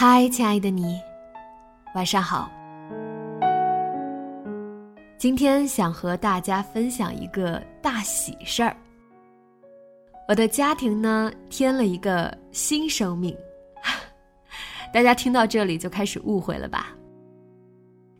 [0.00, 0.96] 嗨，亲爱的你，
[1.92, 2.48] 晚上好。
[5.18, 8.76] 今天想和大家分享一个大喜事儿。
[10.28, 13.36] 我的家庭呢，添了一个新生命。
[14.94, 16.96] 大家听到这里就开始误会了吧？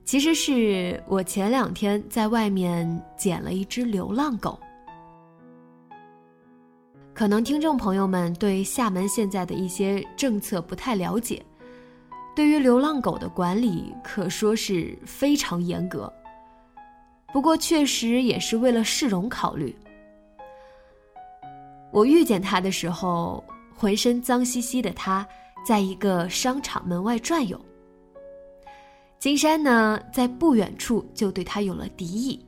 [0.04, 4.58] 其实是我前两天在外面捡了一只流浪狗。
[7.14, 11.40] 可能听众朋友们对厦门现在的一些政策不太了解。
[12.39, 16.12] 对于流浪狗的管理可说是非常严格，
[17.33, 19.77] 不过确实也是为了市容考虑。
[21.91, 23.42] 我遇见他的时候，
[23.75, 25.27] 浑身脏兮兮的他，
[25.67, 27.61] 在一个商场门外转悠。
[29.19, 32.47] 金山呢，在不远处就对他有了敌意。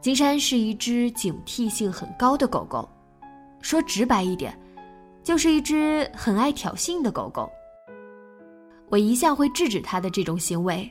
[0.00, 2.88] 金山是一只警惕性很高的狗狗，
[3.60, 4.56] 说直白一点，
[5.24, 7.50] 就是一只很爱挑衅的狗狗。
[8.94, 10.88] 我一向会制止他的这种行为，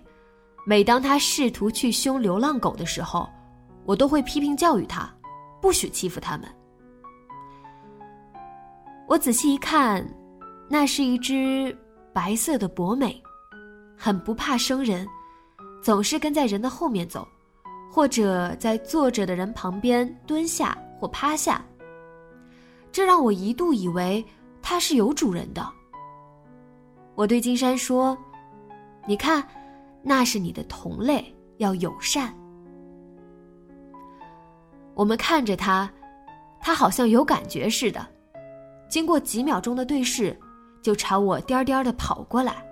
[0.65, 3.29] 每当他试图去凶流浪狗的时候，
[3.85, 5.09] 我都会批评教育他，
[5.61, 6.45] 不许欺负他们。
[9.07, 10.05] 我仔细一看，
[10.69, 11.73] 那是一只
[12.11, 13.23] 白色的博美，
[13.97, 15.07] 很不怕生人，
[15.81, 17.25] 总是跟在人的后面走，
[17.89, 21.63] 或者在坐着的人旁边蹲下或趴下，
[22.91, 24.21] 这让我一度以为
[24.61, 25.65] 它是有主人的。
[27.15, 28.17] 我对金山说
[29.07, 29.47] ：“你看，
[30.01, 31.23] 那是你的同类，
[31.57, 32.33] 要友善。”
[34.95, 35.91] 我们看着他，
[36.59, 38.05] 他好像有感觉似的。
[38.89, 40.37] 经过几秒钟的对视，
[40.81, 42.63] 就朝我颠颠的跑过来，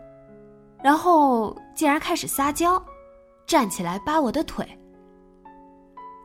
[0.83, 2.83] 然后竟然开始撒娇，
[3.47, 4.67] 站起来扒我的腿。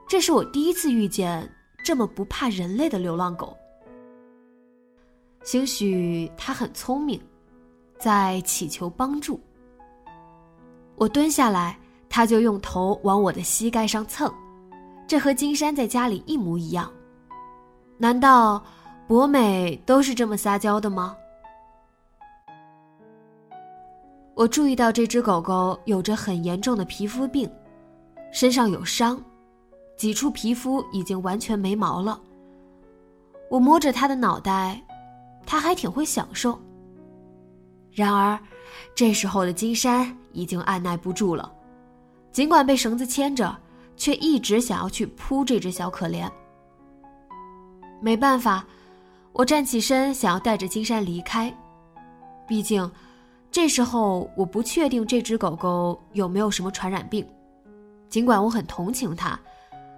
[0.08, 1.50] 这是我第一次遇见
[1.84, 3.56] 这么不怕人类的流浪狗。
[5.42, 7.20] 兴许它很聪明。
[7.98, 9.40] 在祈求帮助。
[10.96, 14.32] 我蹲下来，他就用头往我的膝盖上蹭，
[15.06, 16.90] 这和金山在家里一模一样。
[17.98, 18.62] 难道
[19.06, 21.16] 博美都是这么撒娇的吗？
[24.34, 27.50] 我注意到这只狗狗有着很严重的皮肤病，
[28.32, 29.18] 身上有伤，
[29.96, 32.20] 几处皮肤已经完全没毛了。
[33.50, 34.82] 我摸着它的脑袋，
[35.46, 36.58] 它还挺会享受。
[37.96, 38.38] 然而，
[38.94, 41.50] 这时候的金山已经按耐不住了，
[42.30, 43.56] 尽管被绳子牵着，
[43.96, 46.30] 却一直想要去扑这只小可怜。
[48.02, 48.66] 没办法，
[49.32, 51.50] 我站起身想要带着金山离开，
[52.46, 52.88] 毕竟
[53.50, 57.26] 这时候我不确定这只狗狗有没有什么传染病，
[58.10, 59.40] 尽管我很同情它，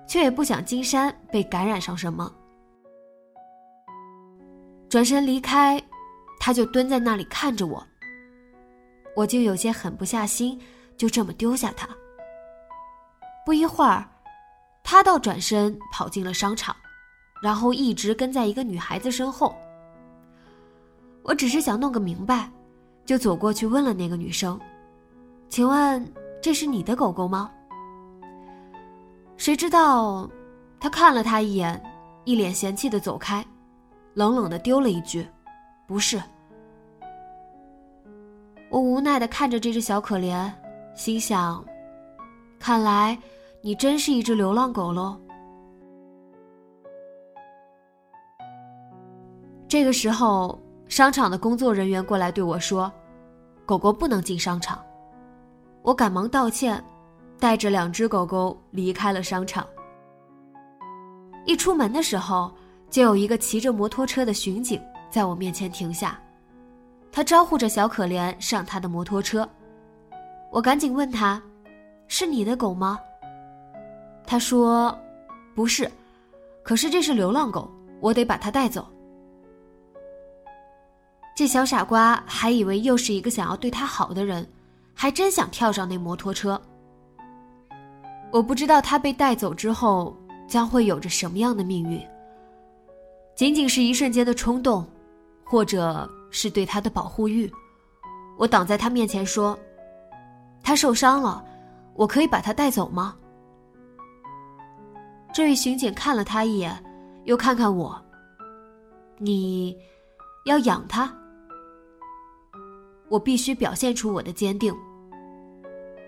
[0.07, 2.33] 却也不想金山被感染上什么。
[4.89, 5.83] 转身离开。
[6.49, 7.87] 他就蹲在那里看着我，
[9.15, 10.59] 我就有些狠不下心，
[10.97, 11.87] 就这么丢下他。
[13.45, 14.03] 不一会儿，
[14.83, 16.75] 他倒转身跑进了商场，
[17.43, 19.55] 然后一直跟在一个女孩子身后。
[21.23, 22.51] 我只是想弄个明白，
[23.05, 24.59] 就走过去问了那个女生
[25.51, 27.51] ：“请问这是你的狗狗吗？”
[29.37, 30.27] 谁知道，
[30.81, 31.79] 他看了他一眼，
[32.25, 33.45] 一脸嫌弃的走开，
[34.15, 35.29] 冷冷的丢了一句。
[35.87, 36.23] 不是，
[38.71, 40.51] 我无奈的看着这只小可怜，
[40.95, 41.65] 心想：
[42.59, 43.19] 看来
[43.63, 45.19] 你真是一只流浪狗喽。
[49.67, 52.91] 这个时候，商场的工作人员过来对我说
[53.67, 54.83] ：“狗狗不能进商场。”
[55.83, 56.83] 我赶忙道歉，
[57.39, 59.67] 带着两只狗狗离开了商场。
[61.47, 62.53] 一出门的时候，
[62.91, 64.81] 就有一个骑着摩托车的巡警。
[65.11, 66.21] 在我面前停下，
[67.11, 69.49] 他招呼着小可怜上他的摩托车。
[70.51, 71.43] 我赶紧问他
[72.09, 72.99] ：“是你的狗吗？”
[74.27, 74.97] 他说
[75.55, 75.91] ：“不是，
[76.63, 77.71] 可是这是流浪狗，
[78.01, 78.87] 我得把它带走。”
[81.35, 84.47] 这小傻瓜还以为又是一个想要对他好的人，
[84.93, 86.61] 还真想跳上那摩托车。
[88.31, 90.15] 我不知道他被带走之后
[90.47, 92.05] 将会有着什么样的命运。
[93.37, 94.85] 仅仅是一瞬间的冲动，
[95.45, 97.51] 或者是对他的保护欲，
[98.37, 99.59] 我挡在他面前说
[100.63, 101.45] ：“他受伤了，
[101.95, 103.17] 我可以把他带走吗？”
[105.33, 106.83] 这位巡警看了他一眼，
[107.25, 108.01] 又看看我
[109.19, 109.77] ：“你
[110.45, 111.13] 要养他？”
[113.09, 114.75] 我必须表现出我的坚定。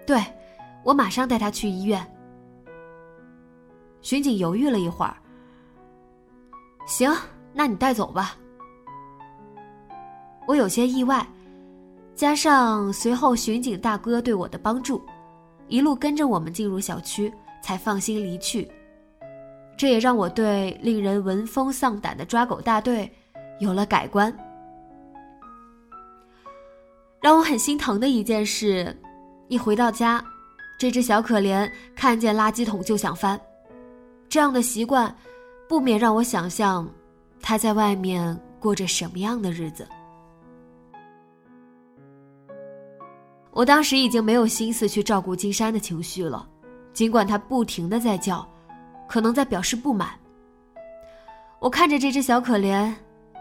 [0.07, 0.23] 对，
[0.85, 2.05] 我马上带他去医院。
[4.03, 5.17] 巡警犹豫了一会儿。
[6.87, 7.13] 行，
[7.53, 8.35] 那你带走吧。
[10.51, 11.25] 我有些意外，
[12.17, 15.01] 加上随后巡警大哥对我的帮助，
[15.69, 17.33] 一路跟着我们进入小区，
[17.63, 18.69] 才放心离去。
[19.77, 23.09] 这也让我对令人闻风丧胆的抓狗大队
[23.61, 24.37] 有了改观。
[27.21, 28.93] 让我很心疼的一件事，
[29.47, 30.21] 一回到家，
[30.81, 33.41] 这只小可怜看见垃圾桶就想翻，
[34.29, 35.15] 这样的习惯，
[35.69, 36.91] 不免让我想象，
[37.41, 39.87] 他在外面过着什么样的日子。
[43.61, 46.49] 我当时已经没有心思去照顾金山的情绪了，
[46.95, 48.49] 尽管他不停的在叫，
[49.07, 50.19] 可能在表示不满。
[51.59, 52.91] 我看着这只小可怜，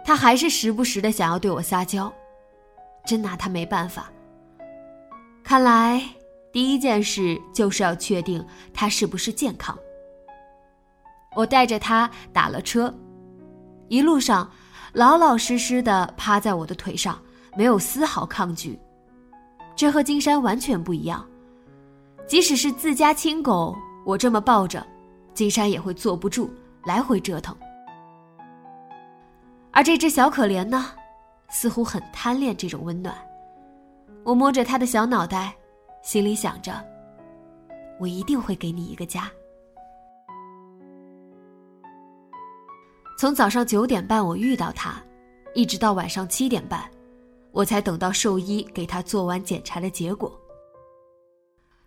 [0.03, 2.13] 他还是时不时的想要对我撒娇。
[3.05, 4.11] 真拿他没办法。
[5.41, 6.03] 看来
[6.51, 9.79] 第一件事就是要确定他是不是健康。
[11.33, 12.93] 我带着他打了车，
[13.87, 14.51] 一路上
[14.91, 17.17] 老老实实的趴在我的腿上，
[17.55, 18.77] 没有丝毫抗拒。
[19.79, 21.25] 这和金山完全不一样。
[22.27, 23.73] 即使是自家亲狗，
[24.05, 24.85] 我这么抱着，
[25.33, 26.49] 金山也会坐不住，
[26.83, 27.55] 来回折腾。
[29.71, 30.87] 而这只小可怜呢？
[31.47, 33.15] 似乎很贪恋这种温暖，
[34.25, 35.55] 我摸着他的小脑袋，
[36.03, 36.73] 心里想着：
[38.01, 39.31] 我一定会给你一个家。
[43.17, 45.01] 从早上九点半我遇到他，
[45.55, 46.83] 一直到晚上七点半，
[47.51, 50.31] 我才等到兽医给他做完检查的结果。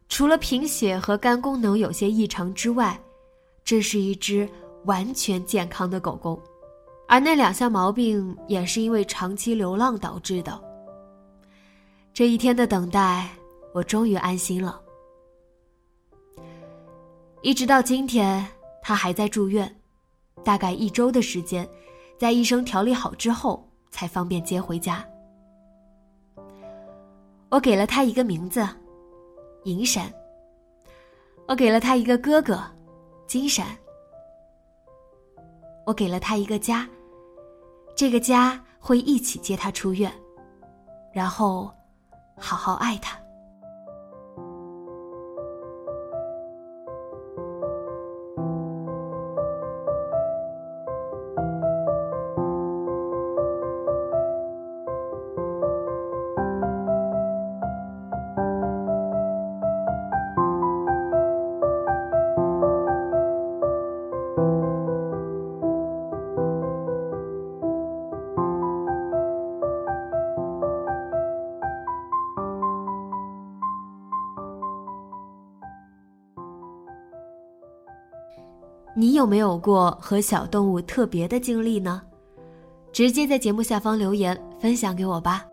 [0.08, 3.00] 除了贫血和肝功能有些异常之外，
[3.64, 4.48] 这是一只
[4.84, 6.40] 完全健康的狗狗。
[7.08, 10.58] 而那两项毛病也是因为长期流浪导致的。
[12.14, 13.28] 这一天的等待，
[13.72, 14.80] 我终于安心了。
[17.42, 18.46] 一直到今天，
[18.82, 19.74] 他还在住院，
[20.44, 21.68] 大概一周的时间，
[22.18, 25.04] 在医生调理好之后，才方便接回家。
[27.52, 28.66] 我给了他一个名字，
[29.64, 30.10] 银闪。
[31.46, 32.58] 我给了他一个哥哥，
[33.26, 33.66] 金闪。
[35.84, 36.88] 我给了他一个家。
[37.94, 40.10] 这个家会一起接他出院，
[41.12, 41.70] 然后
[42.38, 43.21] 好好爱他。
[78.94, 82.02] 你有没有过和小动物特别的经历呢？
[82.92, 85.46] 直接在节目下方留言分享给我吧。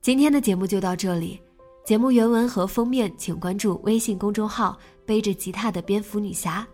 [0.00, 1.38] 今天的节目就到这里，
[1.84, 6.66] 节目原文和封面请关注微信公众号“背着吉他的蝙蝠女侠”。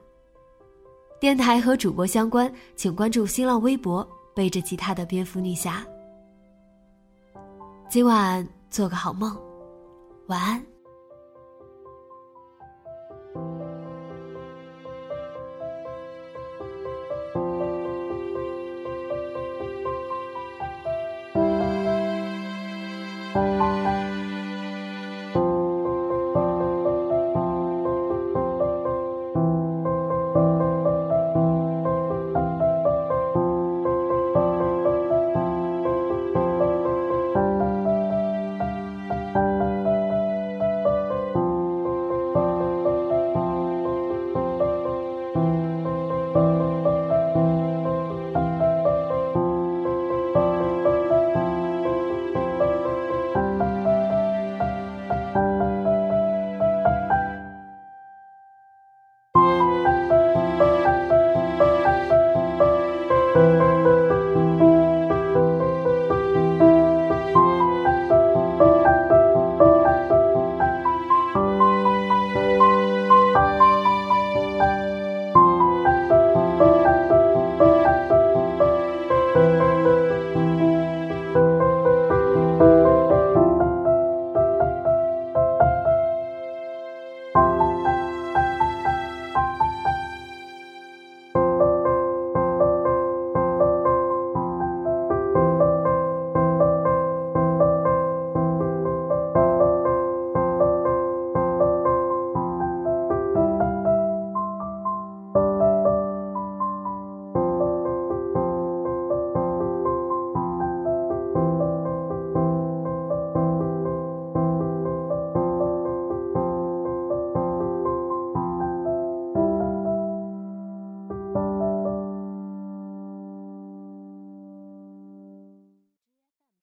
[1.18, 5.84] 电台和主播相关，请关注新浪微博“背着吉他的蝙蝠女侠”。
[7.90, 9.36] 今晚做个好梦。
[10.30, 10.69] 晚安。